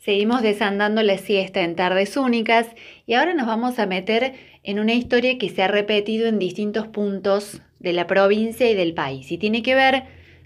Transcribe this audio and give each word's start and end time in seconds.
Seguimos 0.00 0.40
desandando 0.40 1.02
la 1.02 1.18
siesta 1.18 1.60
en 1.60 1.76
tardes 1.76 2.16
únicas 2.16 2.66
y 3.04 3.12
ahora 3.12 3.34
nos 3.34 3.46
vamos 3.46 3.78
a 3.78 3.84
meter 3.84 4.32
en 4.62 4.78
una 4.78 4.94
historia 4.94 5.36
que 5.36 5.50
se 5.50 5.62
ha 5.62 5.68
repetido 5.68 6.26
en 6.26 6.38
distintos 6.38 6.88
puntos 6.88 7.60
de 7.80 7.92
la 7.92 8.06
provincia 8.06 8.70
y 8.70 8.74
del 8.74 8.94
país 8.94 9.30
y 9.30 9.36
tiene 9.36 9.62
que 9.62 9.74
ver 9.74 10.04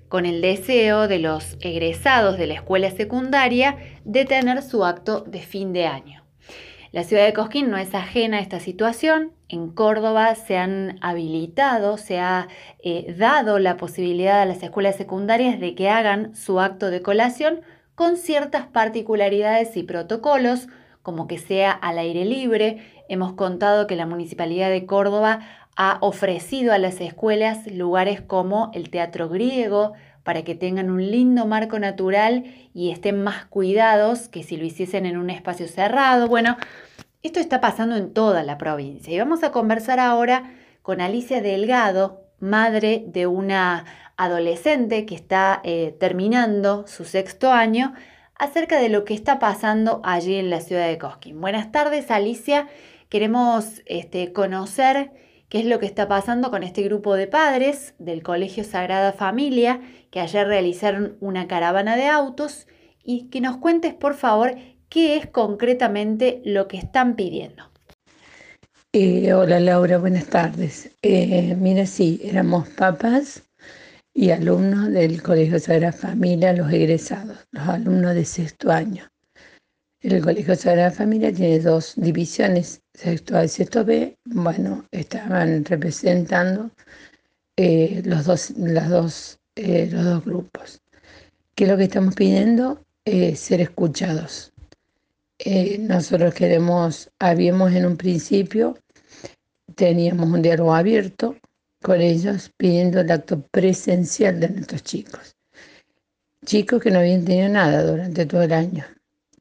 con 0.09 0.27
el 0.27 0.40
deseo 0.40 1.06
de 1.06 1.21
los 1.21 1.56
egresados 1.61 2.37
de 2.37 2.48
la 2.48 2.54
escuela 2.54 2.90
secundaria 2.90 3.77
de 4.04 4.24
tener 4.24 4.60
su 4.60 4.85
acto 4.85 5.21
de 5.21 5.38
fin 5.38 5.72
de 5.72 5.86
año. 5.86 6.24
La 6.90 7.04
ciudad 7.04 7.24
de 7.24 7.32
Cosquín 7.32 7.71
no 7.71 7.76
es 7.76 7.94
ajena 7.94 8.38
a 8.38 8.40
esta 8.40 8.58
situación. 8.58 9.32
En 9.48 9.71
Córdoba 9.71 10.34
se 10.34 10.56
han 10.56 10.98
habilitado, 11.00 11.96
se 11.96 12.18
ha 12.18 12.48
eh, 12.82 13.14
dado 13.16 13.60
la 13.60 13.76
posibilidad 13.76 14.42
a 14.42 14.46
las 14.46 14.64
escuelas 14.64 14.96
secundarias 14.96 15.60
de 15.60 15.76
que 15.76 15.88
hagan 15.88 16.34
su 16.34 16.59
acto 16.59 16.91
de 16.91 17.02
colación 17.02 17.60
con 17.95 18.16
ciertas 18.16 18.66
particularidades 18.66 19.77
y 19.77 19.83
protocolos, 19.83 20.68
como 21.02 21.27
que 21.27 21.38
sea 21.38 21.70
al 21.70 21.98
aire 21.98 22.24
libre. 22.24 22.82
Hemos 23.09 23.34
contado 23.34 23.87
que 23.87 23.96
la 23.96 24.06
Municipalidad 24.06 24.70
de 24.70 24.87
Córdoba 24.87 25.41
ha 25.77 25.98
ofrecido 26.01 26.73
a 26.73 26.78
las 26.78 27.01
escuelas 27.01 27.66
lugares 27.66 28.20
como 28.20 28.70
el 28.74 28.91
Teatro 28.91 29.28
Griego, 29.28 29.92
para 30.24 30.42
que 30.42 30.54
tengan 30.54 30.91
un 30.91 31.10
lindo 31.10 31.46
marco 31.46 31.78
natural 31.78 32.45
y 32.73 32.91
estén 32.91 33.23
más 33.23 33.45
cuidados 33.45 34.29
que 34.29 34.42
si 34.42 34.56
lo 34.56 34.65
hiciesen 34.65 35.04
en 35.04 35.18
un 35.18 35.29
espacio 35.29 35.68
cerrado. 35.68 36.29
Bueno, 36.29 36.56
esto 37.23 37.40
está 37.40 37.60
pasando 37.60 37.96
en 37.96 38.12
toda 38.12 38.42
la 38.42 38.59
provincia 38.59 39.15
y 39.15 39.18
vamos 39.18 39.45
a 39.45 39.52
conversar 39.52 40.01
ahora 40.01 40.54
con 40.82 41.01
Alicia 41.01 41.42
Delgado, 41.42 42.23
madre 42.40 43.04
de 43.06 43.26
una 43.26 43.84
adolescente 44.16 45.06
que 45.06 45.14
está 45.14 45.60
eh, 45.64 45.96
terminando 45.98 46.86
su 46.86 47.04
sexto 47.04 47.50
año, 47.50 47.95
acerca 48.37 48.80
de 48.80 48.88
lo 48.88 49.04
que 49.04 49.14
está 49.14 49.38
pasando 49.38 50.00
allí 50.04 50.34
en 50.37 50.50
la 50.50 50.60
ciudad 50.60 50.88
de 50.88 50.98
Cosquín. 50.98 51.40
Buenas 51.40 51.73
tardes, 51.73 52.10
Alicia. 52.10 52.68
Queremos 53.09 53.82
este, 53.87 54.32
conocer 54.32 55.12
qué 55.48 55.60
es 55.60 55.66
lo 55.66 55.79
que 55.79 55.87
está 55.87 56.09
pasando 56.09 56.51
con 56.51 56.62
este 56.62 56.82
grupo 56.82 57.15
de 57.15 57.26
padres 57.26 57.95
del 57.98 58.23
Colegio 58.23 58.65
Sagrada 58.65 59.12
Familia, 59.12 59.80
que 60.10 60.20
ayer 60.20 60.46
realizaron 60.46 61.16
una 61.20 61.46
caravana 61.46 61.96
de 61.96 62.09
autos, 62.09 62.66
y 63.04 63.29
que 63.29 63.40
nos 63.40 63.59
cuentes, 63.59 63.95
por 63.95 64.15
favor, 64.15 64.55
qué 64.89 65.17
es 65.17 65.27
concretamente 65.27 66.41
lo 66.45 66.69
que 66.69 66.79
están 66.79 67.17
pidiendo. 67.17 67.70
Eh, 68.92 69.33
hola 69.35 69.61
Laura, 69.61 69.98
buenas 69.98 70.27
tardes. 70.27 70.91
Eh, 71.03 71.57
mira, 71.59 71.85
sí, 71.85 72.20
éramos 72.25 72.69
papás 72.70 73.42
y 74.15 74.31
alumnos 74.31 74.91
del 74.93 75.20
Colegio 75.23 75.59
Sagrada 75.59 75.93
Familia, 75.93 76.53
los 76.53 76.73
egresados, 76.73 77.37
los 77.51 77.69
alumnos 77.69 78.15
de 78.15 78.25
sexto 78.25 78.70
año. 78.70 79.11
El 80.01 80.23
Colegio 80.23 80.55
Sagrada 80.55 80.93
Familia 80.93 81.33
tiene 81.33 81.59
dos 81.59 81.95
divisiones, 81.97 82.81
sexto 82.95 83.37
A 83.37 83.45
y 83.45 83.48
sexto 83.48 83.85
B. 83.85 84.17
Bueno, 84.25 84.87
estaban 84.92 85.65
representando 85.65 86.70
eh, 87.57 88.03
los, 88.05 88.25
dos, 88.25 88.51
las 88.57 88.89
dos, 88.89 89.39
los 89.57 90.05
dos 90.05 90.25
grupos. 90.25 90.81
¿Qué 91.55 91.65
es 91.65 91.70
lo 91.70 91.77
que 91.77 91.85
estamos 91.85 92.15
pidiendo? 92.15 92.81
ser 93.35 93.61
escuchados. 93.61 94.55
nosotros 95.81 96.33
queremos, 96.33 97.11
habíamos 97.19 97.73
en 97.75 97.85
un 97.85 97.98
principio 97.98 98.79
teníamos 99.75 100.29
un 100.29 100.42
diálogo 100.42 100.75
abierto 100.75 101.37
con 101.85 102.01
ellos 102.01 102.51
pidiendo 102.57 103.01
el 103.01 103.11
acto 103.11 103.43
presencial 103.51 104.41
de 104.41 104.49
nuestros 104.49 104.83
chicos. 104.83 105.37
Chicos 106.47 106.83
que 106.83 106.91
no 106.91 107.01
habían 107.01 107.27
tenido 107.27 107.51
nada 107.51 107.83
durante 107.83 108.25
todo 108.25 108.43
el 108.43 108.55
año, 108.55 108.87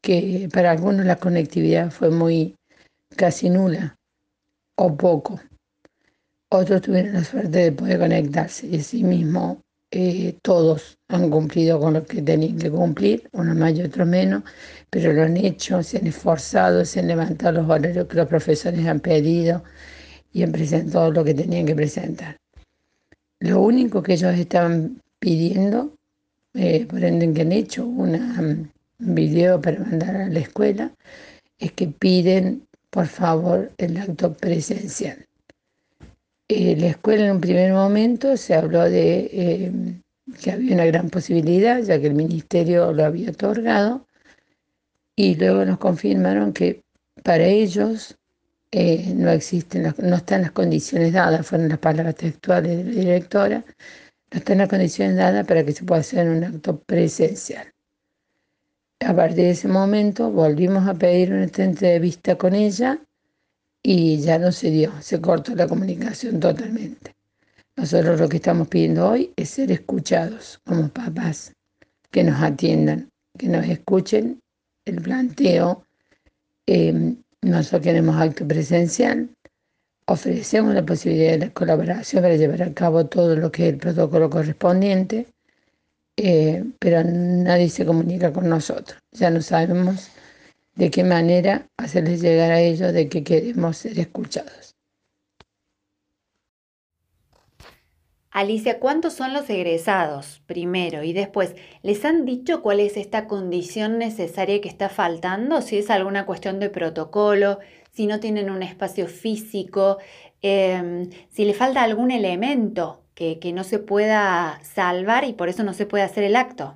que 0.01 0.49
para 0.51 0.71
algunos 0.71 1.05
la 1.05 1.15
conectividad 1.15 1.89
fue 1.89 2.09
muy 2.09 2.55
casi 3.15 3.49
nula 3.49 3.95
o 4.75 4.97
poco. 4.97 5.39
Otros 6.49 6.81
tuvieron 6.81 7.13
la 7.13 7.23
suerte 7.23 7.59
de 7.59 7.71
poder 7.71 7.99
conectarse 7.99 8.67
y 8.67 8.75
así 8.75 9.05
mismo 9.05 9.61
eh, 9.91 10.37
todos 10.41 10.97
han 11.07 11.29
cumplido 11.29 11.79
con 11.79 11.93
lo 11.93 12.03
que 12.03 12.21
tenían 12.21 12.57
que 12.57 12.69
cumplir, 12.69 13.29
unos 13.31 13.55
más 13.55 13.73
y 13.73 13.83
otros 13.83 14.05
menos, 14.05 14.43
pero 14.89 15.13
lo 15.13 15.23
han 15.23 15.37
hecho, 15.37 15.81
se 15.81 15.97
han 15.97 16.07
esforzado, 16.07 16.83
se 16.83 16.99
han 16.99 17.07
levantado 17.07 17.61
los 17.61 17.69
horarios 17.69 18.05
que 18.05 18.17
los 18.17 18.27
profesores 18.27 18.85
han 18.85 18.99
pedido, 18.99 19.63
y 20.33 20.43
han 20.43 20.51
presentado 20.51 21.11
lo 21.11 21.23
que 21.23 21.33
tenían 21.33 21.65
que 21.65 21.75
presentar. 21.75 22.37
Lo 23.43 23.59
único 23.59 24.01
que 24.01 24.13
ellos 24.13 24.35
estaban 24.35 25.01
pidiendo, 25.19 25.97
eh, 26.53 26.85
por 26.85 27.03
ende 27.03 27.33
que 27.33 27.41
han 27.41 27.51
hecho 27.51 27.85
un 27.85 28.15
um, 28.15 28.69
video 28.99 29.59
para 29.59 29.79
mandar 29.79 30.15
a 30.15 30.29
la 30.29 30.39
escuela, 30.39 30.93
es 31.59 31.73
que 31.73 31.87
piden, 31.87 32.65
por 32.89 33.05
favor, 33.05 33.69
el 33.77 33.97
acto 33.97 34.31
presencial. 34.31 35.27
Eh, 36.47 36.77
la 36.77 36.87
escuela 36.87 37.25
en 37.25 37.31
un 37.31 37.41
primer 37.41 37.73
momento 37.73 38.37
se 38.37 38.55
habló 38.55 38.83
de 38.83 39.29
eh, 39.33 39.71
que 40.41 40.51
había 40.51 40.75
una 40.75 40.85
gran 40.85 41.09
posibilidad, 41.09 41.81
ya 41.81 41.99
que 41.99 42.07
el 42.07 42.15
ministerio 42.15 42.93
lo 42.93 43.03
había 43.03 43.31
otorgado, 43.31 44.07
y 45.17 45.35
luego 45.35 45.65
nos 45.65 45.79
confirmaron 45.79 46.53
que 46.53 46.81
para 47.23 47.45
ellos 47.45 48.15
eh, 48.75 49.13
no 49.15 49.29
existen, 49.29 49.85
están 49.85 50.41
las 50.41 50.51
condiciones 50.51 51.13
dadas, 51.13 51.45
fueron 51.45 51.69
las 51.69 51.77
palabras 51.77 52.15
textuales 52.15 52.75
de 52.75 52.83
la 52.85 52.99
directora, 53.01 53.65
no 54.31 54.39
están 54.39 54.57
las 54.57 54.67
condiciones 54.67 55.15
dadas 55.15 55.45
para 55.45 55.63
que 55.63 55.73
se 55.73 55.83
pueda 55.83 56.01
hacer 56.01 56.27
un 56.27 56.43
acto 56.43 56.79
presencial. 56.79 57.71
A 58.99 59.15
partir 59.15 59.35
de 59.35 59.49
ese 59.51 59.67
momento 59.67 60.31
volvimos 60.31 60.87
a 60.87 60.95
pedir 60.95 61.31
una 61.31 61.43
entrevista 61.43 62.35
con 62.35 62.55
ella 62.55 62.99
y 63.83 64.17
ya 64.17 64.39
no 64.39 64.51
se 64.51 64.71
dio, 64.71 64.91
se 65.01 65.21
cortó 65.21 65.53
la 65.53 65.67
comunicación 65.67 66.39
totalmente. 66.39 67.13
Nosotros 67.75 68.19
lo 68.19 68.27
que 68.27 68.37
estamos 68.37 68.69
pidiendo 68.69 69.07
hoy 69.07 69.31
es 69.35 69.51
ser 69.51 69.71
escuchados 69.71 70.59
como 70.65 70.89
papás, 70.89 71.53
que 72.09 72.23
nos 72.23 72.41
atiendan, 72.41 73.07
que 73.37 73.49
nos 73.49 73.67
escuchen 73.67 74.41
el 74.85 74.99
planteo 74.99 75.85
eh, 76.65 77.15
nosotros 77.43 77.81
queremos 77.81 78.15
acto 78.15 78.47
presencial, 78.47 79.29
ofrecemos 80.05 80.73
la 80.73 80.85
posibilidad 80.85 81.39
de 81.39 81.53
colaboración 81.53 82.21
para 82.23 82.35
llevar 82.35 82.63
a 82.63 82.73
cabo 82.73 83.05
todo 83.05 83.35
lo 83.35 83.51
que 83.51 83.67
es 83.67 83.73
el 83.73 83.79
protocolo 83.79 84.29
correspondiente, 84.29 85.27
eh, 86.17 86.63
pero 86.79 87.03
nadie 87.03 87.69
se 87.69 87.85
comunica 87.85 88.31
con 88.31 88.49
nosotros. 88.49 88.99
Ya 89.11 89.29
no 89.29 89.41
sabemos 89.41 90.09
de 90.75 90.91
qué 90.91 91.03
manera 91.03 91.67
hacerles 91.77 92.21
llegar 92.21 92.51
a 92.51 92.59
ellos 92.61 92.93
de 92.93 93.09
que 93.09 93.23
queremos 93.23 93.77
ser 93.77 93.99
escuchados. 93.99 94.72
Alicia, 98.33 98.79
¿cuántos 98.79 99.13
son 99.13 99.31
los 99.31 99.47
egresados? 99.47 100.41
Primero, 100.47 101.03
y 101.03 101.13
después, 101.13 101.55
¿les 101.83 102.03
han 102.03 102.25
dicho 102.25 102.63
cuál 102.63 102.79
es 102.79 102.97
esta 102.97 103.27
condición 103.27 103.99
necesaria 103.99 104.59
que 104.59 104.69
está 104.69 104.89
faltando? 104.89 105.61
Si 105.61 105.77
es 105.77 105.91
alguna 105.91 106.25
cuestión 106.25 106.59
de 106.59 106.71
protocolo, 106.71 107.59
si 107.91 108.07
no 108.07 108.19
tienen 108.19 108.49
un 108.49 108.63
espacio 108.63 109.07
físico, 109.07 109.99
em, 110.41 111.11
si 111.29 111.45
le 111.45 111.53
falta 111.53 111.83
algún 111.83 112.09
elemento 112.09 113.03
que, 113.13 113.37
no 113.53 113.63
se 113.63 113.77
pueda 113.77 114.59
salvar 114.63 115.25
y 115.25 115.33
por 115.33 115.47
eso 115.47 115.63
no 115.63 115.75
se 115.75 115.85
puede 115.85 116.03
hacer 116.03 116.23
el 116.23 116.35
acto. 116.35 116.73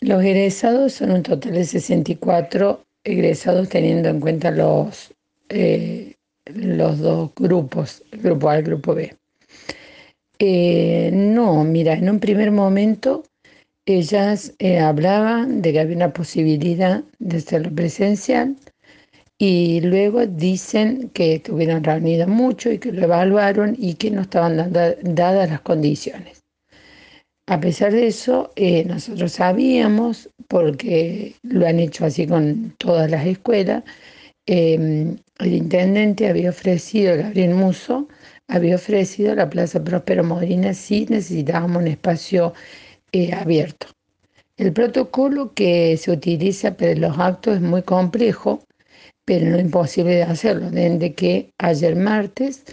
Los 0.00 0.24
egresados 0.24 0.94
son 0.94 1.10
un 1.10 1.22
total 1.22 1.52
de 1.52 1.64
64 1.64 2.86
egresados 3.04 3.68
teniendo 3.68 4.08
en 4.08 4.20
cuenta 4.20 4.50
los, 4.50 5.12
eh, 5.50 6.14
los 6.46 7.00
dos 7.00 7.32
grupos, 7.36 8.02
el 8.12 8.22
grupo 8.22 8.48
A 8.48 8.56
y 8.56 8.58
el 8.60 8.64
grupo 8.64 8.94
B. 8.94 9.19
Eh, 10.42 11.10
no, 11.12 11.64
mira, 11.64 11.92
en 11.92 12.08
un 12.08 12.18
primer 12.18 12.50
momento 12.50 13.24
ellas 13.84 14.54
eh, 14.58 14.78
hablaban 14.78 15.60
de 15.60 15.72
que 15.72 15.80
había 15.80 15.96
una 15.96 16.14
posibilidad 16.14 17.04
de 17.18 17.36
hacerlo 17.36 17.70
presencial 17.74 18.56
y 19.38 19.82
luego 19.82 20.24
dicen 20.24 21.10
que 21.10 21.34
estuvieron 21.34 21.84
reunidas 21.84 22.28
mucho 22.28 22.72
y 22.72 22.78
que 22.78 22.90
lo 22.90 23.04
evaluaron 23.04 23.76
y 23.78 23.94
que 23.94 24.10
no 24.10 24.22
estaban 24.22 24.72
dadas 24.72 25.50
las 25.50 25.60
condiciones. 25.60 26.42
A 27.46 27.60
pesar 27.60 27.92
de 27.92 28.06
eso, 28.06 28.50
eh, 28.56 28.84
nosotros 28.86 29.32
sabíamos, 29.32 30.30
porque 30.48 31.34
lo 31.42 31.66
han 31.66 31.80
hecho 31.80 32.06
así 32.06 32.26
con 32.26 32.74
todas 32.78 33.10
las 33.10 33.26
escuelas, 33.26 33.82
el 34.46 35.18
intendente 35.40 36.28
había 36.28 36.50
ofrecido, 36.50 37.16
Gabriel 37.16 37.54
Muso, 37.54 38.08
había 38.50 38.74
ofrecido 38.74 39.34
la 39.34 39.48
Plaza 39.48 39.82
Próspero 39.82 40.24
Modina 40.24 40.74
si 40.74 41.06
necesitábamos 41.06 41.82
un 41.82 41.88
espacio 41.88 42.52
eh, 43.12 43.32
abierto. 43.32 43.86
El 44.56 44.72
protocolo 44.72 45.54
que 45.54 45.96
se 45.96 46.10
utiliza 46.10 46.76
para 46.76 46.94
los 46.94 47.18
actos 47.18 47.56
es 47.56 47.60
muy 47.62 47.82
complejo, 47.82 48.62
pero 49.24 49.46
no 49.46 49.58
imposible 49.58 50.16
de 50.16 50.24
hacerlo. 50.24 50.70
Desde 50.70 51.14
que 51.14 51.50
ayer 51.58 51.94
martes 51.96 52.64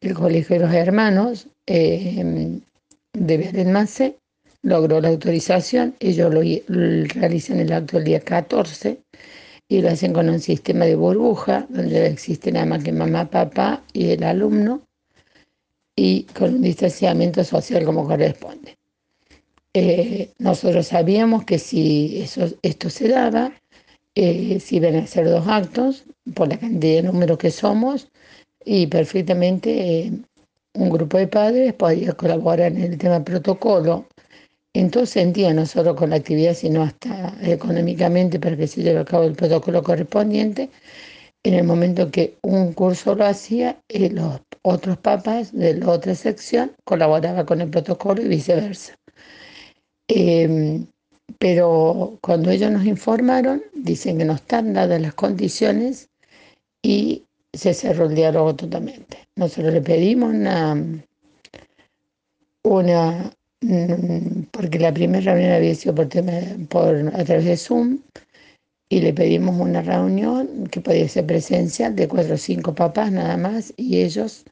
el 0.00 0.14
Colegio 0.14 0.58
de 0.58 0.64
los 0.64 0.74
Hermanos 0.74 1.48
eh, 1.66 2.58
de 3.12 3.36
Belén 3.36 3.76
logró 4.62 5.00
la 5.00 5.08
autorización, 5.08 5.94
ellos 6.00 6.32
lo, 6.32 6.40
realizan 7.20 7.60
el 7.60 7.72
acto 7.72 7.98
el 7.98 8.04
día 8.04 8.20
14 8.20 8.98
y 9.68 9.80
lo 9.80 9.90
hacen 9.90 10.12
con 10.12 10.28
un 10.28 10.40
sistema 10.40 10.86
de 10.86 10.96
burbuja 10.96 11.66
donde 11.68 12.06
existe 12.06 12.50
nada 12.50 12.66
más 12.66 12.82
que 12.82 12.92
mamá, 12.92 13.30
papá 13.30 13.84
y 13.92 14.10
el 14.10 14.24
alumno 14.24 14.85
y 15.96 16.24
con 16.24 16.54
un 16.56 16.62
distanciamiento 16.62 17.42
social 17.42 17.84
como 17.84 18.06
corresponde. 18.06 18.76
Eh, 19.74 20.30
nosotros 20.38 20.86
sabíamos 20.86 21.44
que 21.44 21.58
si 21.58 22.20
eso, 22.22 22.48
esto 22.62 22.90
se 22.90 23.08
daba, 23.08 23.52
eh, 24.14 24.60
si 24.60 24.76
iban 24.76 24.96
a 24.96 25.06
ser 25.06 25.28
dos 25.28 25.46
actos, 25.48 26.04
por 26.34 26.48
la 26.48 26.58
cantidad 26.58 26.96
de 26.96 27.02
números 27.02 27.38
que 27.38 27.50
somos, 27.50 28.08
y 28.64 28.86
perfectamente 28.88 29.70
eh, 29.70 30.12
un 30.74 30.90
grupo 30.90 31.18
de 31.18 31.28
padres 31.28 31.72
podía 31.74 32.12
colaborar 32.12 32.72
en 32.72 32.82
el 32.82 32.98
tema 32.98 33.22
protocolo. 33.24 34.06
En 34.74 34.90
todo 34.90 35.06
sentido, 35.06 35.54
no 35.54 35.64
solo 35.64 35.96
con 35.96 36.10
la 36.10 36.16
actividad, 36.16 36.54
sino 36.54 36.82
hasta 36.82 37.34
económicamente 37.42 38.38
para 38.38 38.56
que 38.56 38.66
se 38.66 38.82
lleve 38.82 39.00
a 39.00 39.04
cabo 39.04 39.24
el 39.24 39.34
protocolo 39.34 39.82
correspondiente. 39.82 40.68
En 41.42 41.54
el 41.54 41.64
momento 41.64 42.10
que 42.10 42.36
un 42.42 42.72
curso 42.72 43.14
lo 43.14 43.24
hacía, 43.24 43.78
eh, 43.88 44.10
los 44.10 44.40
otros 44.66 44.98
papas 44.98 45.52
de 45.52 45.74
la 45.74 45.90
otra 45.90 46.14
sección 46.16 46.72
colaboraban 46.84 47.46
con 47.46 47.60
el 47.60 47.70
protocolo 47.70 48.20
y 48.20 48.28
viceversa. 48.28 48.98
Em, 50.08 50.86
pero 51.38 52.18
cuando 52.20 52.50
ellos 52.50 52.72
nos 52.72 52.84
informaron, 52.84 53.62
dicen 53.74 54.18
que 54.18 54.24
no 54.24 54.34
están 54.34 54.72
dadas 54.72 55.00
las 55.00 55.14
condiciones 55.14 56.08
y 56.82 57.24
se 57.52 57.74
cerró 57.74 58.06
el 58.06 58.14
diálogo 58.16 58.56
totalmente. 58.56 59.18
Nosotros 59.36 59.72
le 59.72 59.82
pedimos 59.82 60.30
una, 60.30 60.76
una 62.64 63.32
mm, 63.60 64.42
porque 64.50 64.78
la 64.80 64.92
primera 64.92 65.32
reunión 65.32 65.52
había 65.52 65.74
sido 65.76 65.94
por 65.94 66.06
a 66.06 67.24
través 67.24 67.44
de 67.44 67.56
Zoom 67.56 68.00
y 68.88 69.00
le 69.00 69.12
pedimos 69.12 69.60
una 69.60 69.82
reunión 69.82 70.66
que 70.68 70.80
podía 70.80 71.08
ser 71.08 71.26
presencial 71.26 71.94
de 71.94 72.08
cuatro 72.08 72.34
o 72.34 72.38
cinco 72.38 72.74
papás 72.74 73.12
nada 73.12 73.36
más 73.36 73.72
y 73.76 74.02
ellos 74.02 74.44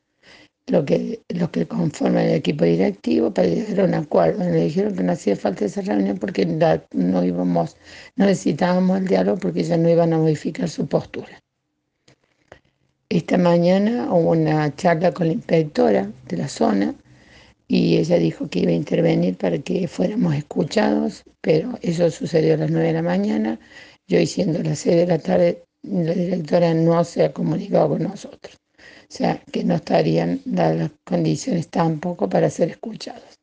lo 0.66 0.84
que, 0.84 1.22
los 1.28 1.50
que 1.50 1.66
conforman 1.66 2.24
el 2.24 2.34
equipo 2.34 2.64
directivo 2.64 3.32
para 3.32 3.48
llegar 3.48 3.80
a 3.80 3.84
un 3.84 3.94
acuerdo. 3.94 4.44
Le 4.44 4.64
dijeron 4.64 4.96
que 4.96 5.02
no 5.02 5.12
hacía 5.12 5.36
falta 5.36 5.64
esa 5.64 5.82
reunión 5.82 6.18
porque 6.18 6.46
no 6.46 7.24
íbamos, 7.24 7.76
no 8.16 8.26
necesitábamos 8.26 8.98
el 8.98 9.08
diálogo 9.08 9.38
porque 9.38 9.64
ya 9.64 9.76
no 9.76 9.88
iban 9.88 10.12
a 10.12 10.18
modificar 10.18 10.68
su 10.68 10.86
postura. 10.86 11.40
Esta 13.10 13.38
mañana 13.38 14.12
hubo 14.12 14.30
una 14.30 14.74
charla 14.74 15.12
con 15.12 15.26
la 15.28 15.34
inspectora 15.34 16.10
de 16.26 16.36
la 16.36 16.48
zona 16.48 16.94
y 17.68 17.96
ella 17.98 18.18
dijo 18.18 18.48
que 18.48 18.60
iba 18.60 18.70
a 18.70 18.74
intervenir 18.74 19.36
para 19.36 19.58
que 19.58 19.86
fuéramos 19.88 20.34
escuchados, 20.34 21.24
pero 21.40 21.78
eso 21.82 22.10
sucedió 22.10 22.54
a 22.54 22.56
las 22.58 22.70
9 22.70 22.88
de 22.88 22.92
la 22.92 23.02
mañana. 23.02 23.60
Yo, 24.06 24.24
siendo 24.26 24.62
las 24.62 24.80
6 24.80 24.96
de 24.96 25.06
la 25.06 25.18
tarde, 25.18 25.64
la 25.82 26.12
directora 26.12 26.74
no 26.74 27.04
se 27.04 27.24
ha 27.24 27.32
comunicado 27.32 27.90
con 27.90 28.02
nosotros. 28.02 28.63
O 29.02 29.16
sea, 29.16 29.40
que 29.52 29.64
no 29.64 29.74
estarían 29.74 30.40
dadas 30.44 30.76
las 30.76 30.90
condiciones 31.04 31.68
tampoco 31.68 32.28
para 32.28 32.50
ser 32.50 32.70
escuchados. 32.70 33.38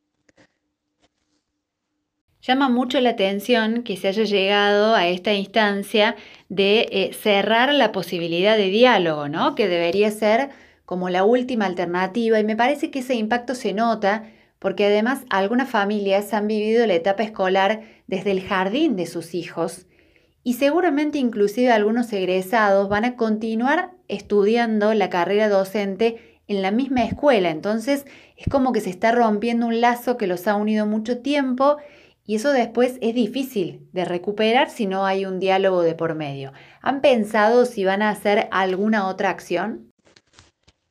Llama 2.42 2.70
mucho 2.70 3.00
la 3.00 3.12
atención 3.12 3.84
que 3.84 3.98
se 3.98 4.08
haya 4.08 4.24
llegado 4.24 4.96
a 4.96 5.08
esta 5.08 5.34
instancia 5.34 6.16
de 6.50 6.88
eh, 6.92 7.12
cerrar 7.14 7.72
la 7.72 7.92
posibilidad 7.92 8.58
de 8.58 8.70
diálogo, 8.70 9.30
¿no? 9.30 9.54
Que 9.54 9.68
debería 9.68 10.10
ser 10.10 10.50
como 10.86 11.10
la 11.10 11.24
última 11.24 11.68
alternativa 11.68 12.40
y 12.40 12.44
me 12.44 12.56
parece 12.56 12.90
que 12.90 13.00
ese 13.00 13.14
impacto 13.14 13.54
se 13.54 13.74
nota 13.74 14.26
porque 14.58 14.86
además 14.86 15.22
algunas 15.30 15.70
familias 15.70 16.34
han 16.34 16.48
vivido 16.48 16.86
la 16.86 16.96
etapa 16.96 17.24
escolar 17.24 17.82
desde 18.08 18.32
el 18.32 18.42
jardín 18.42 18.96
de 18.96 19.06
sus 19.06 19.34
hijos 19.36 19.86
y 20.44 20.56
seguramente 20.56 21.20
inclusive 21.20 21.72
algunos 21.72 22.12
egresados 22.12 22.90
van 22.90 23.06
a 23.06 23.16
continuar 23.16 23.92
estudiando 24.12 24.94
la 24.94 25.10
carrera 25.10 25.50
docente 25.50 26.40
en 26.48 26.62
la 26.62 26.72
misma 26.72 27.04
escuela. 27.06 27.50
Entonces 27.50 28.06
es 28.38 28.48
como 28.48 28.74
que 28.74 28.81
se 28.81 28.90
está 28.90 29.12
rompiendo 29.12 29.66
un 29.68 29.81
lazo 29.81 30.18
que 30.18 30.28
los 30.28 30.48
ha 30.48 30.56
unido 30.56 30.86
mucho 30.86 31.19
tiempo 31.19 31.78
y 32.25 32.36
eso 32.36 32.52
después 32.52 32.98
es 33.02 33.16
difícil 33.16 33.88
de 33.94 34.06
recuperar 34.06 34.69
si 34.69 34.86
no 34.86 35.06
hay 35.06 35.25
un 35.25 35.40
diálogo 35.40 35.81
de 35.81 35.96
por 35.96 36.16
medio. 36.16 36.54
¿Han 36.81 37.02
pensado 37.02 37.66
si 37.66 37.84
van 37.84 38.02
a 38.02 38.10
hacer 38.10 38.48
alguna 38.52 39.08
otra 39.08 39.30
acción? 39.30 39.92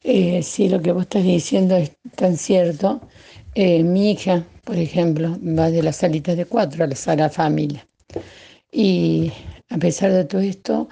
Eh, 0.02 0.43
sí, 0.43 0.69
lo 0.69 0.81
que 0.81 0.93
vos 0.93 1.02
estás 1.02 1.25
diciendo 1.25 1.76
es 1.76 1.93
tan 2.16 2.37
cierto. 2.37 3.00
Eh, 3.55 3.82
mi 3.82 4.11
hija, 4.12 4.44
por 4.64 4.76
ejemplo, 4.76 5.37
va 5.43 5.70
de 5.70 5.82
la 5.82 5.93
salita 5.93 6.34
de 6.34 6.46
cuatro 6.46 6.84
a 6.84 6.87
la 6.87 6.96
sala 6.96 7.28
familia. 7.28 7.87
Y 8.73 9.32
a 9.69 9.78
pesar 9.78 10.12
de 10.12 10.25
todo 10.25 10.40
esto, 10.40 10.88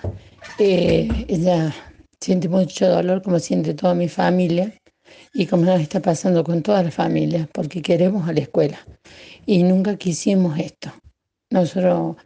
eh, 0.59 1.09
ella 1.29 1.75
siente 2.20 2.49
mucho 2.49 2.88
dolor 2.88 3.23
como 3.23 3.38
siente 3.38 3.75
toda 3.75 3.94
mi 3.94 4.09
familia 4.09 4.73
y 5.35 5.47
como 5.47 5.65
nos 5.65 5.81
está 5.81 6.00
pasando 6.00 6.44
con 6.44 6.62
todas 6.62 6.85
las 6.85 6.94
familias, 6.94 7.49
porque 7.53 7.82
queremos 7.82 8.29
a 8.29 8.32
la 8.32 8.41
escuela 8.41 8.79
y 9.47 9.62
nunca 9.62 9.97
quisimos 9.97 10.59
esto. 10.59 10.93
Nosotros 11.50 12.17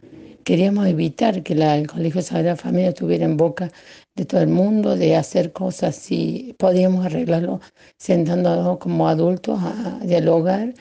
queríamos 0.43 0.87
evitar 0.87 1.43
que 1.43 1.53
el 1.53 1.87
Colegio 1.87 2.21
Sagrada 2.21 2.57
Familia 2.57 2.89
estuviera 2.89 3.25
en 3.25 3.37
boca 3.37 3.71
de 4.15 4.25
todo 4.25 4.41
el 4.41 4.49
mundo, 4.49 4.95
de 4.95 5.15
hacer 5.15 5.53
cosas 5.53 5.95
si 5.95 6.55
podíamos 6.59 7.05
arreglarlo 7.05 7.61
sentándonos 7.97 8.77
como 8.79 9.07
adultos 9.07 9.59
a 9.61 9.99
dialogar, 10.03 10.73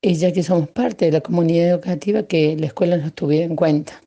y 0.00 0.14
ya 0.14 0.32
que 0.32 0.42
somos 0.42 0.68
parte 0.68 1.06
de 1.06 1.12
la 1.12 1.20
comunidad 1.20 1.70
educativa, 1.70 2.22
que 2.24 2.56
la 2.56 2.66
escuela 2.66 2.96
nos 2.98 3.14
tuviera 3.14 3.46
en 3.46 3.56
cuenta. 3.56 4.02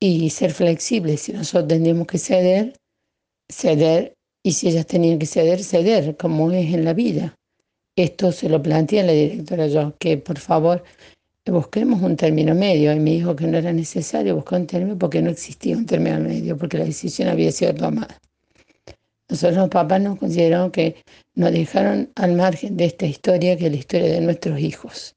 Y 0.00 0.30
ser 0.30 0.52
flexibles, 0.52 1.22
si 1.22 1.32
nosotros 1.32 1.68
teníamos 1.68 2.06
que 2.08 2.18
ceder, 2.18 2.74
ceder, 3.48 4.14
y 4.42 4.52
si 4.52 4.68
ellas 4.68 4.86
tenían 4.86 5.18
que 5.18 5.26
ceder, 5.26 5.62
ceder, 5.62 6.16
como 6.16 6.50
es 6.52 6.72
en 6.74 6.84
la 6.84 6.92
vida. 6.92 7.34
Esto 7.96 8.32
se 8.32 8.48
lo 8.48 8.62
planteé 8.62 9.00
a 9.00 9.04
la 9.04 9.12
directora 9.12 9.66
yo, 9.68 9.96
que 9.98 10.18
por 10.18 10.38
favor 10.38 10.82
busquemos 11.46 12.02
un 12.02 12.16
término 12.16 12.54
medio. 12.54 12.92
Y 12.92 13.00
me 13.00 13.12
dijo 13.12 13.36
que 13.36 13.46
no 13.46 13.58
era 13.58 13.72
necesario 13.72 14.34
buscar 14.34 14.60
un 14.60 14.66
término 14.66 14.98
porque 14.98 15.22
no 15.22 15.30
existía 15.30 15.76
un 15.76 15.86
término 15.86 16.20
medio, 16.20 16.56
porque 16.56 16.78
la 16.78 16.84
decisión 16.84 17.28
había 17.28 17.52
sido 17.52 17.74
tomada. 17.74 18.18
Nosotros 19.28 19.56
los 19.56 19.68
papás 19.68 20.00
nos 20.00 20.18
consideraron 20.18 20.70
que 20.70 20.96
nos 21.34 21.52
dejaron 21.52 22.10
al 22.14 22.34
margen 22.34 22.76
de 22.76 22.84
esta 22.84 23.06
historia, 23.06 23.56
que 23.56 23.66
es 23.66 23.72
la 23.72 23.78
historia 23.78 24.12
de 24.12 24.20
nuestros 24.20 24.58
hijos. 24.60 25.16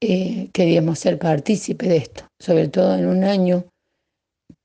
Eh, 0.00 0.48
queríamos 0.52 1.00
ser 1.00 1.18
partícipes 1.18 1.88
de 1.88 1.96
esto, 1.96 2.24
sobre 2.38 2.68
todo 2.68 2.94
en 2.96 3.06
un 3.06 3.24
año 3.24 3.66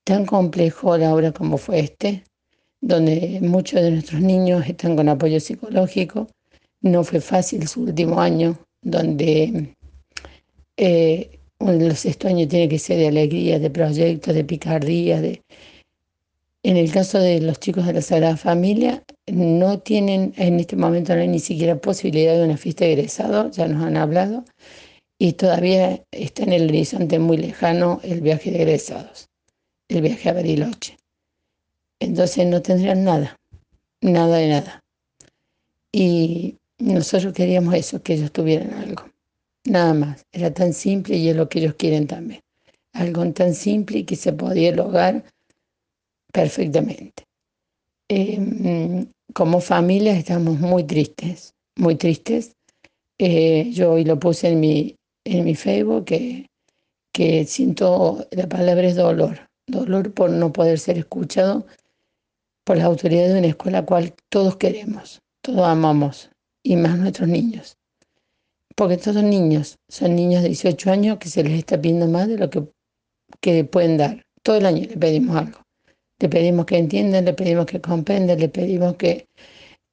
tan 0.04 0.24
complejo, 0.26 0.96
Laura, 0.96 1.32
como 1.32 1.58
fue 1.58 1.80
este, 1.80 2.24
donde 2.86 3.38
muchos 3.40 3.80
de 3.80 3.90
nuestros 3.92 4.20
niños 4.20 4.66
están 4.68 4.94
con 4.94 5.08
apoyo 5.08 5.40
psicológico, 5.40 6.28
no 6.82 7.02
fue 7.02 7.20
fácil 7.22 7.66
su 7.66 7.84
último 7.84 8.20
año, 8.20 8.58
donde 8.82 9.74
eh, 10.76 11.38
el 11.60 11.96
sexto 11.96 12.28
año 12.28 12.46
tiene 12.46 12.68
que 12.68 12.78
ser 12.78 12.98
de 12.98 13.08
alegría, 13.08 13.58
de 13.58 13.70
proyectos, 13.70 14.34
de 14.34 14.44
picardía. 14.44 15.22
De... 15.22 15.40
En 16.62 16.76
el 16.76 16.92
caso 16.92 17.18
de 17.18 17.40
los 17.40 17.58
chicos 17.58 17.86
de 17.86 17.94
la 17.94 18.02
Sagrada 18.02 18.36
Familia, 18.36 19.02
no 19.32 19.78
tienen, 19.78 20.34
en 20.36 20.60
este 20.60 20.76
momento 20.76 21.14
no 21.14 21.22
hay 21.22 21.28
ni 21.28 21.40
siquiera 21.40 21.78
posibilidad 21.78 22.34
de 22.36 22.44
una 22.44 22.58
fiesta 22.58 22.84
de 22.84 22.92
egresado, 22.92 23.50
ya 23.50 23.66
nos 23.66 23.82
han 23.82 23.96
hablado, 23.96 24.44
y 25.18 25.32
todavía 25.32 26.02
está 26.10 26.42
en 26.42 26.52
el 26.52 26.68
horizonte 26.68 27.18
muy 27.18 27.38
lejano 27.38 28.00
el 28.04 28.20
viaje 28.20 28.50
de 28.50 28.58
egresados, 28.60 29.30
el 29.88 30.02
viaje 30.02 30.28
a 30.28 30.34
Bariloche. 30.34 30.98
Entonces 32.04 32.46
no 32.46 32.60
tendrían 32.60 33.02
nada, 33.02 33.38
nada 34.02 34.36
de 34.36 34.48
nada. 34.48 34.84
Y 35.90 36.58
nosotros 36.78 37.32
queríamos 37.32 37.74
eso, 37.74 38.02
que 38.02 38.14
ellos 38.14 38.30
tuvieran 38.30 38.74
algo. 38.74 39.04
Nada 39.64 39.94
más. 39.94 40.26
Era 40.30 40.52
tan 40.52 40.74
simple 40.74 41.16
y 41.16 41.30
es 41.30 41.36
lo 41.36 41.48
que 41.48 41.60
ellos 41.60 41.74
quieren 41.74 42.06
también. 42.06 42.42
Algo 42.92 43.32
tan 43.32 43.54
simple 43.54 43.98
y 43.98 44.04
que 44.04 44.16
se 44.16 44.32
podía 44.32 44.72
lograr 44.72 45.24
perfectamente. 46.30 47.24
Em, 48.08 49.06
como 49.32 49.60
familia 49.60 50.14
estamos 50.16 50.60
muy 50.60 50.84
tristes, 50.84 51.54
muy 51.76 51.94
tristes. 51.96 52.52
Eh, 53.18 53.70
yo 53.72 53.92
hoy 53.92 54.04
lo 54.04 54.18
puse 54.18 54.48
en 54.48 54.60
mi, 54.60 54.94
en 55.24 55.44
mi 55.44 55.54
Facebook 55.54 56.04
que, 56.04 56.50
que 57.12 57.46
siento, 57.46 58.26
la 58.30 58.46
palabra 58.46 58.86
es 58.86 58.96
dolor, 58.96 59.48
dolor 59.66 60.12
por 60.12 60.30
no 60.30 60.52
poder 60.52 60.78
ser 60.78 60.98
escuchado 60.98 61.66
por 62.64 62.76
las 62.76 62.86
autoridades 62.86 63.32
de 63.32 63.38
una 63.38 63.48
escuela 63.48 63.84
cual 63.84 64.14
todos 64.30 64.56
queremos, 64.56 65.20
todos 65.42 65.62
amamos, 65.66 66.30
y 66.62 66.76
más 66.76 66.98
nuestros 66.98 67.28
niños. 67.28 67.76
Porque 68.74 68.96
todos 68.96 69.16
son 69.16 69.30
niños, 69.30 69.76
son 69.88 70.16
niños 70.16 70.42
de 70.42 70.48
18 70.48 70.90
años 70.90 71.18
que 71.18 71.28
se 71.28 71.44
les 71.44 71.58
está 71.58 71.80
pidiendo 71.80 72.08
más 72.08 72.26
de 72.26 72.38
lo 72.38 72.50
que, 72.50 72.64
que 73.40 73.64
pueden 73.64 73.98
dar. 73.98 74.24
Todo 74.42 74.56
el 74.56 74.66
año 74.66 74.80
le 74.88 74.96
pedimos 74.96 75.36
algo. 75.36 75.60
Le 76.18 76.28
pedimos 76.28 76.66
que 76.66 76.78
entiendan, 76.78 77.24
le 77.26 77.34
pedimos 77.34 77.66
que 77.66 77.80
comprendan, 77.80 78.38
le 78.38 78.48
pedimos 78.48 78.96
que 78.96 79.28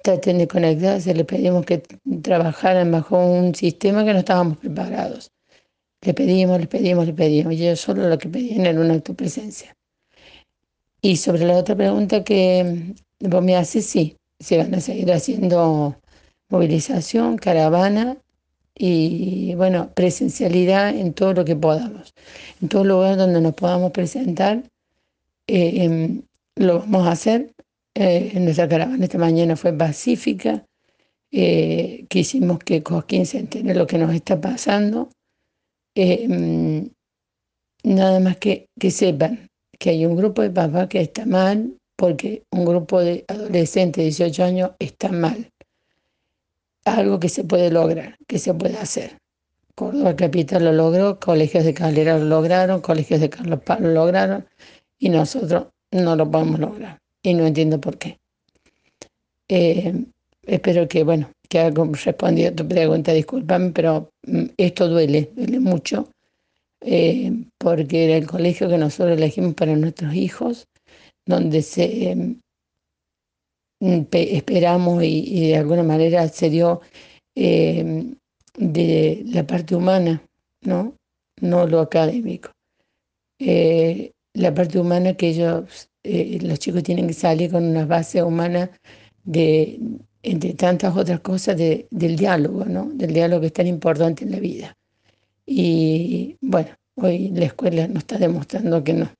traten 0.01 0.39
de 0.39 0.47
conectarse, 0.47 1.13
les 1.13 1.25
pedimos 1.25 1.65
que 1.65 1.83
trabajaran 2.23 2.91
bajo 2.91 3.23
un 3.23 3.53
sistema 3.53 4.03
que 4.03 4.13
no 4.13 4.19
estábamos 4.19 4.57
preparados. 4.57 5.31
Le 6.03 6.13
pedimos, 6.13 6.59
le 6.59 6.67
pedimos, 6.67 7.05
le 7.05 7.13
pedimos, 7.13 7.53
y 7.53 7.67
ellos 7.67 7.81
solo 7.81 8.07
lo 8.09 8.17
que 8.17 8.29
pedían 8.29 8.65
era 8.65 8.79
una 8.79 8.99
presencia. 8.99 9.75
Y 11.01 11.15
sobre 11.17 11.45
la 11.45 11.57
otra 11.57 11.75
pregunta 11.75 12.23
que 12.23 12.93
vos 13.19 13.43
me 13.43 13.55
haces, 13.55 13.87
sí, 13.87 14.17
se 14.39 14.57
van 14.57 14.73
a 14.75 14.81
seguir 14.81 15.11
haciendo 15.11 15.99
movilización, 16.49 17.37
caravana 17.37 18.17
y, 18.75 19.55
bueno, 19.55 19.91
presencialidad 19.95 20.95
en 20.95 21.13
todo 21.13 21.33
lo 21.33 21.45
que 21.45 21.55
podamos. 21.55 22.13
En 22.61 22.69
todo 22.69 22.83
lugar 22.83 23.17
donde 23.17 23.41
nos 23.41 23.55
podamos 23.55 23.91
presentar, 23.91 24.63
eh, 25.47 25.83
em, 25.83 26.21
lo 26.55 26.79
vamos 26.79 27.07
a 27.07 27.11
hacer. 27.11 27.53
Eh, 27.95 28.33
nuestra 28.39 28.69
caravana 28.69 29.03
esta 29.03 29.17
mañana 29.17 29.55
fue 29.55 29.73
pacífica. 29.73 30.65
Eh, 31.31 32.05
quisimos 32.09 32.59
que 32.59 32.83
Cosquín 32.83 33.25
se 33.25 33.39
entere 33.39 33.73
lo 33.73 33.87
que 33.87 33.97
nos 33.97 34.13
está 34.13 34.39
pasando. 34.39 35.09
Em, 35.95 36.89
nada 37.83 38.19
más 38.19 38.37
que, 38.37 38.67
que 38.79 38.91
sepan 38.91 39.50
que 39.81 39.89
hay 39.89 40.05
un 40.05 40.15
grupo 40.15 40.43
de 40.43 40.51
papás 40.51 40.87
que 40.89 41.01
está 41.01 41.25
mal 41.25 41.73
porque 41.95 42.43
un 42.51 42.65
grupo 42.65 42.99
de 43.01 43.25
adolescentes 43.27 43.97
de 43.97 44.25
18 44.25 44.43
años 44.43 44.71
está 44.77 45.11
mal. 45.11 45.49
Algo 46.85 47.19
que 47.19 47.29
se 47.29 47.43
puede 47.43 47.71
lograr, 47.71 48.15
que 48.27 48.37
se 48.37 48.53
puede 48.53 48.77
hacer. 48.77 49.17
Córdoba 49.73 50.15
Capital 50.15 50.65
lo 50.65 50.71
logró, 50.71 51.19
colegios 51.19 51.65
de 51.65 51.73
Calera 51.73 52.19
lo 52.19 52.25
lograron, 52.25 52.81
colegios 52.81 53.21
de 53.21 53.31
Carlos 53.31 53.61
Paz 53.65 53.79
lo 53.81 53.89
lograron 53.89 54.45
y 54.99 55.09
nosotros 55.09 55.69
no 55.89 56.15
lo 56.15 56.29
podemos 56.29 56.59
lograr. 56.59 56.99
Y 57.23 57.33
no 57.33 57.47
entiendo 57.47 57.81
por 57.81 57.97
qué. 57.97 58.19
Eh, 59.47 60.05
espero 60.43 60.87
que, 60.87 61.03
bueno, 61.03 61.31
que 61.49 61.57
haya 61.57 61.73
respondido 62.05 62.51
a 62.51 62.55
tu 62.55 62.67
pregunta, 62.67 63.13
discúlpame, 63.13 63.71
pero 63.71 64.11
mm, 64.27 64.45
esto 64.57 64.87
duele, 64.87 65.31
duele 65.35 65.59
mucho, 65.59 66.07
eh, 66.81 67.31
porque 67.57 68.05
era 68.05 68.17
el 68.17 68.27
colegio 68.27 68.69
que 68.69 68.77
nosotros 68.77 69.17
elegimos 69.17 69.53
para 69.53 69.75
nuestros 69.75 70.13
hijos, 70.13 70.67
donde 71.25 71.61
se 71.61 72.15
mm, 73.79 74.05
esperamos 74.11 75.03
y, 75.03 75.49
de 75.49 75.57
alguna 75.57 75.83
manera 75.83 76.27
se 76.27 76.49
dio 76.49 76.81
eh, 77.35 78.13
de 78.57 79.23
la 79.27 79.45
parte 79.45 79.75
humana, 79.75 80.23
¿no? 80.61 80.95
No 81.41 81.67
lo 81.67 81.79
académico. 81.79 82.51
la 84.33 84.53
parte 84.53 84.79
humana 84.79 85.15
que 85.15 85.29
ellos 85.29 85.91
eh, 86.03 86.39
los 86.41 86.59
chicos 86.59 86.83
tienen 86.83 87.07
que 87.07 87.13
salir 87.13 87.51
con 87.51 87.63
una 87.63 87.85
base 87.85 88.23
humana 88.23 88.71
de, 89.23 89.79
entre 90.23 90.53
tantas 90.55 90.95
otras 90.95 91.19
cosas, 91.19 91.57
del 91.57 92.15
diálogo, 92.15 92.65
¿no? 92.65 92.89
Del 92.93 93.13
diálogo 93.13 93.41
que 93.41 93.47
es 93.47 93.53
tan 93.53 93.67
importante 93.67 94.23
en 94.25 94.31
la 94.31 94.39
vida. 94.39 94.77
Y 95.53 96.37
bueno, 96.39 96.69
hoy 96.95 97.29
la 97.29 97.45
escuela 97.45 97.85
nos 97.87 97.99
está 97.99 98.17
demostrando 98.17 98.85
que 98.85 98.93
no, 98.93 99.11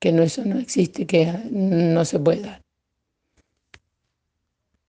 que 0.00 0.12
no 0.12 0.22
eso 0.22 0.42
no 0.46 0.58
existe, 0.58 1.06
que 1.06 1.30
no 1.50 2.06
se 2.06 2.18
puede 2.18 2.40
dar. 2.40 2.62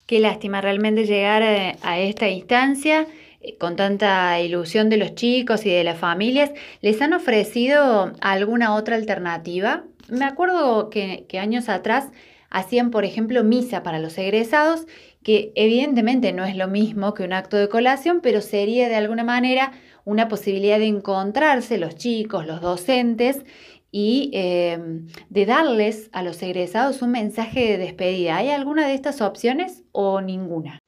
Qué 0.06 0.18
lástima 0.18 0.60
realmente 0.60 1.06
llegar 1.06 1.44
a, 1.44 2.00
esta 2.00 2.28
instancia 2.28 3.06
eh, 3.40 3.56
con 3.56 3.76
tanta 3.76 4.40
ilusión 4.40 4.88
de 4.88 4.96
los 4.96 5.14
chicos 5.14 5.64
y 5.64 5.70
de 5.70 5.84
las 5.84 5.96
familias. 5.96 6.50
¿Les 6.80 7.00
han 7.00 7.12
ofrecido 7.12 8.12
alguna 8.20 8.74
otra 8.74 8.96
alternativa? 8.96 9.84
Me 10.08 10.24
acuerdo 10.24 10.90
que, 10.90 11.24
años 11.38 11.68
atrás 11.68 12.08
hacían, 12.50 12.90
por 12.90 13.04
ejemplo, 13.04 13.44
misa 13.44 13.84
para 13.84 14.00
los 14.00 14.18
egresados, 14.18 14.86
que 15.22 15.52
evidentemente 15.54 16.32
no 16.32 16.44
es 16.44 16.56
lo 16.56 16.68
mismo 16.68 17.14
que 17.14 17.24
un 17.24 17.32
acto 17.32 17.56
de 17.56 17.68
colación, 17.68 18.20
pero 18.22 18.40
sería 18.40 18.88
de 18.88 18.96
alguna 18.96 19.24
manera 19.24 19.72
una 20.04 20.28
posibilidad 20.28 20.78
de 20.78 20.86
encontrarse 20.86 21.78
los 21.78 21.96
chicos, 21.96 22.46
los 22.46 22.60
docentes 22.60 23.44
y 23.92 24.30
em, 24.32 25.08
de 25.28 25.46
darles 25.46 26.08
a 26.12 26.22
los 26.22 26.42
egresados 26.42 27.02
un 27.02 27.10
mensaje 27.10 27.60
de 27.60 27.78
despedida. 27.78 28.36
¿Hay 28.36 28.50
alguna 28.50 28.86
de 28.86 28.94
estas 28.94 29.20
opciones 29.20 29.82
o 29.92 30.20
ninguna? 30.20 30.78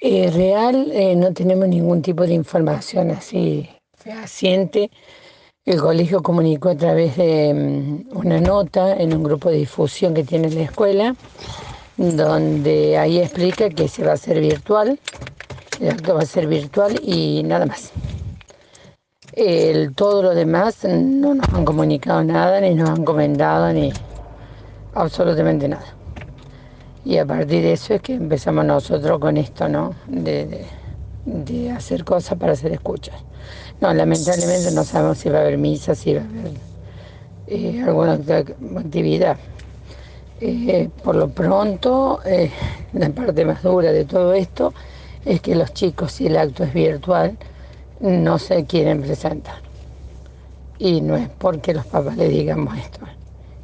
Eh, 0.00 0.30
real, 0.30 0.90
eh, 0.92 1.14
no 1.14 1.32
tenemos 1.32 1.68
ningún 1.68 2.02
tipo 2.02 2.26
de 2.26 2.34
información 2.34 3.10
así 3.10 3.68
fehaciente 3.96 4.90
el 5.64 5.80
colegio 5.80 6.24
comunicó 6.24 6.70
a 6.70 6.74
través 6.76 7.16
de 7.16 7.54
mm, 7.54 8.16
una 8.16 8.40
nota 8.40 8.96
en 8.96 9.14
un 9.14 9.22
grupo 9.22 9.48
de 9.48 9.58
difusión 9.58 10.12
que 10.12 10.24
tiene 10.24 10.50
la 10.50 10.62
escuela, 10.62 11.14
donde 11.96 12.98
ahí 12.98 13.18
explica 13.18 13.68
que 13.70 13.88
se 13.88 14.04
va 14.04 14.12
a 14.12 14.14
hacer 14.14 14.40
virtual, 14.40 14.98
el 15.80 15.90
acto 15.90 16.14
va 16.14 16.20
a 16.20 16.26
ser 16.26 16.46
virtual 16.46 17.00
y 17.02 17.42
nada 17.44 17.66
más. 17.66 17.92
El, 19.32 19.94
todo 19.94 20.22
lo 20.22 20.34
demás 20.34 20.84
no 20.84 21.34
nos 21.34 21.48
han 21.48 21.64
comunicado 21.64 22.22
nada, 22.22 22.60
ni 22.60 22.74
nos 22.74 22.90
han 22.90 23.04
comentado, 23.04 23.72
ni 23.72 23.92
absolutamente 24.94 25.68
nada. 25.68 25.96
Y 27.04 27.18
a 27.18 27.26
partir 27.26 27.62
de 27.62 27.72
eso 27.72 27.94
es 27.94 28.02
que 28.02 28.14
empezamos 28.14 28.64
nosotros 28.64 29.18
con 29.18 29.36
esto, 29.36 29.68
¿no? 29.68 29.94
De, 30.06 30.66
de 31.24 31.70
hacer 31.70 32.04
cosas 32.04 32.38
para 32.38 32.52
hacer 32.52 32.72
escuchas. 32.72 33.16
No, 33.80 33.92
lamentablemente 33.92 34.70
no 34.72 34.84
sabemos 34.84 35.18
si 35.18 35.28
va 35.28 35.38
a 35.38 35.42
haber 35.42 35.58
misa, 35.58 35.94
si 35.94 36.14
va 36.14 36.20
a 36.20 36.24
haber 36.24 36.52
eh, 37.48 37.82
alguna 37.82 38.12
actividad. 38.78 39.36
Eh, 40.44 40.90
por 41.04 41.14
lo 41.14 41.28
pronto, 41.28 42.18
eh, 42.24 42.50
la 42.94 43.10
parte 43.10 43.44
más 43.44 43.62
dura 43.62 43.92
de 43.92 44.04
todo 44.04 44.32
esto 44.32 44.74
es 45.24 45.40
que 45.40 45.54
los 45.54 45.72
chicos, 45.72 46.10
si 46.10 46.26
el 46.26 46.36
acto 46.36 46.64
es 46.64 46.74
virtual, 46.74 47.38
no 48.00 48.40
se 48.40 48.64
quieren 48.64 49.02
presentar. 49.02 49.54
Y 50.80 51.00
no 51.00 51.16
es 51.16 51.28
porque 51.28 51.72
los 51.72 51.86
papás 51.86 52.16
le 52.16 52.28
digamos 52.28 52.76
esto. 52.76 52.98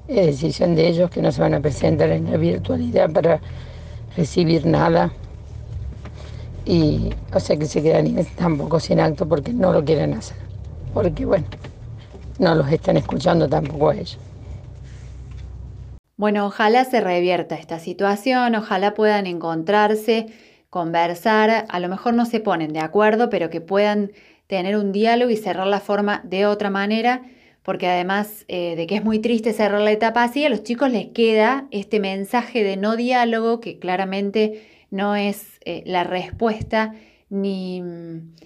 Es 0.07 0.27
decisión 0.27 0.77
de 0.77 0.87
ellos 0.87 1.11
que 1.11 1.21
no 1.21 1.33
se 1.33 1.41
van 1.41 1.55
a 1.55 1.61
presentar 1.61 2.11
en 2.11 2.31
la 2.31 2.37
virtualidad 2.37 3.11
para 3.11 3.41
recibir 4.17 4.65
nada 4.65 5.11
y 6.65 7.13
o 7.35 7.41
sea 7.41 7.57
que 7.57 7.67
se 7.67 7.83
quedan 7.83 8.25
tampoco 8.37 8.79
sin 8.79 9.01
acto 9.01 9.27
porque 9.27 9.53
no 9.53 9.73
lo 9.73 9.85
quieren 9.85 10.15
hacer, 10.15 10.37
porque 10.95 11.27
bueno, 11.27 11.47
no 12.39 12.55
los 12.55 12.71
están 12.71 12.99
escuchando 12.99 13.49
tampoco 13.49 13.89
a 13.89 13.97
ellos. 13.97 14.28
Bueno, 16.19 16.47
ojalá 16.47 16.85
se 16.85 17.01
revierta 17.01 17.55
esta 17.55 17.79
situación, 17.79 18.57
ojalá 18.57 18.93
puedan 18.93 19.29
encontrarse, 19.29 20.27
conversar, 20.69 21.65
a 21.69 21.79
lo 21.79 21.89
mejor 21.89 22.15
no 22.15 22.27
se 22.27 22.41
ponen 22.41 22.73
de 22.73 22.81
acuerdo, 22.81 23.31
pero 23.31 23.51
que 23.51 23.61
puedan 23.61 24.11
tener 24.49 24.77
un 24.77 24.91
diálogo 24.91 25.31
y 25.31 25.37
cerrar 25.37 25.69
la 25.69 25.79
forma 25.79 26.21
de 26.25 26.45
otra 26.45 26.71
manera, 26.71 27.23
porque 27.63 27.87
además 27.87 28.45
eh, 28.49 28.75
de 28.75 28.89
que 28.89 28.97
es 28.97 29.05
muy 29.05 29.21
triste 29.21 29.53
cerrar 29.53 29.81
la 29.81 29.93
etapa 29.93 30.25
así, 30.25 30.45
a 30.45 30.49
los 30.49 30.65
chicos 30.65 30.91
les 30.91 31.07
queda 31.07 31.69
este 31.71 32.01
mensaje 32.01 32.65
de 32.65 32.77
no 32.77 32.97
diálogo 32.97 33.61
que 33.61 33.79
claramente 33.79 34.67
no 34.91 35.15
es 35.15 35.61
eh, 35.65 35.85
la 35.87 36.03
respuesta 36.03 36.95
ni, 37.31 37.83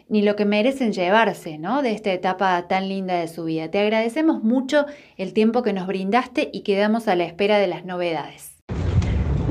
ni, 0.09 0.23
lo 0.23 0.37
que 0.37 0.45
merecen 0.45 0.93
llevarse 0.93 1.59
¿no? 1.59 1.83
de 1.83 1.93
esta 1.93 2.13
etapa 2.13 2.67
tan 2.69 2.89
linda 2.89 3.15
de 3.15 3.29
su 3.29 3.45
vida. 3.45 3.71
Te 3.71 3.79
agradecemos 3.79 4.43
mucho 4.43 4.87
el 5.17 5.33
tiempo 5.33 5.63
que 5.63 5.73
nos 5.73 5.87
brindaste 5.87 6.51
y 6.53 6.63
quedamos 6.63 7.09
a 7.09 7.15
la 7.15 7.25
espera 7.25 7.59
de 7.59 7.69
las 7.69 7.85
novedades. 7.85 8.59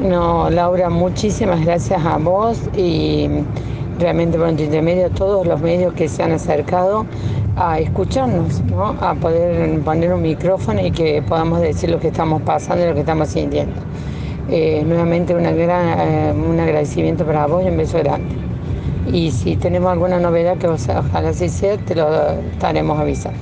No, 0.02 0.50
Laura, 0.50 0.90
muchísimas 0.90 1.64
gracias 1.64 2.04
a 2.06 2.18
vos 2.18 2.60
y 2.76 3.28
realmente 4.00 4.38
por 4.38 4.56
tu 4.56 4.64
intermedio 4.64 5.08
a 5.08 5.10
todos 5.10 5.46
los 5.46 5.62
medios 5.62 5.94
que 5.94 6.10
se 6.10 6.24
han 6.24 6.32
acercado 6.32 7.06
a 7.56 7.80
escucharnos, 7.80 8.62
¿no? 8.62 8.96
a 9.00 9.14
poder 9.16 9.80
poner 9.82 10.14
un 10.14 10.22
micrófono 10.22 10.86
y 10.86 10.92
que 10.92 11.22
podamos 11.22 11.60
decir 11.62 11.90
lo 11.90 12.00
que 12.00 12.08
estamos 12.08 12.42
pasando 12.42 12.84
y 12.84 12.88
lo 12.88 12.94
que 12.94 13.02
estamos 13.02 13.30
sintiendo. 13.30 13.76
Eh, 14.50 14.84
nuevamente 14.86 15.36
una 15.36 15.52
gran, 15.52 16.00
eh, 16.00 16.34
un 16.34 16.60
agradecimiento 16.60 17.26
para 17.26 17.46
vos 17.46 17.64
y 17.64 17.68
un 17.68 17.78
beso 17.78 18.00
grande. 18.00 18.50
Y 19.08 19.31
si 19.31 19.55
tenemos 19.55 19.91
alguna 19.91 20.20
novedad 20.20 20.58
que 20.58 20.67
ojalá 20.67 21.29
así 21.29 21.50
sea, 21.50 21.77
te 21.77 21.96
lo 21.96 22.31
estaremos 22.53 23.00
avisando. 23.00 23.39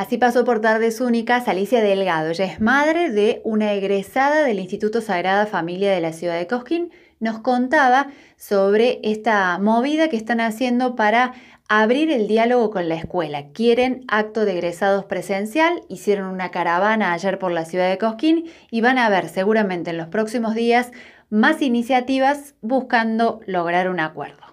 Así 0.00 0.16
pasó 0.16 0.46
por 0.46 0.62
tardes 0.62 1.02
únicas 1.02 1.46
Alicia 1.46 1.82
Delgado. 1.82 2.30
Ella 2.30 2.46
es 2.46 2.58
madre 2.58 3.10
de 3.10 3.42
una 3.44 3.74
egresada 3.74 4.44
del 4.44 4.58
Instituto 4.58 5.02
Sagrada 5.02 5.44
Familia 5.44 5.92
de 5.92 6.00
la 6.00 6.14
ciudad 6.14 6.38
de 6.38 6.46
Cosquín. 6.46 6.90
Nos 7.18 7.40
contaba 7.40 8.06
sobre 8.38 9.00
esta 9.02 9.58
movida 9.58 10.08
que 10.08 10.16
están 10.16 10.40
haciendo 10.40 10.96
para 10.96 11.34
abrir 11.68 12.10
el 12.10 12.28
diálogo 12.28 12.70
con 12.70 12.88
la 12.88 12.94
escuela. 12.94 13.48
Quieren 13.52 14.04
acto 14.08 14.46
de 14.46 14.52
egresados 14.52 15.04
presencial, 15.04 15.82
hicieron 15.88 16.28
una 16.28 16.50
caravana 16.50 17.12
ayer 17.12 17.38
por 17.38 17.52
la 17.52 17.66
ciudad 17.66 17.90
de 17.90 17.98
Cosquín 17.98 18.50
y 18.70 18.80
van 18.80 18.96
a 18.96 19.10
ver 19.10 19.28
seguramente 19.28 19.90
en 19.90 19.98
los 19.98 20.08
próximos 20.08 20.54
días 20.54 20.92
más 21.30 21.62
iniciativas 21.62 22.56
buscando 22.60 23.40
lograr 23.46 23.88
un 23.88 24.00
acuerdo. 24.00 24.49